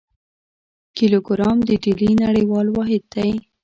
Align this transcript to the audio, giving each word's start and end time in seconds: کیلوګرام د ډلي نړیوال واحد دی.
کیلوګرام 0.97 1.57
د 1.67 1.69
ډلي 1.83 2.11
نړیوال 2.23 2.67
واحد 2.71 3.03
دی. 3.13 3.31